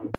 [0.00, 0.12] うん。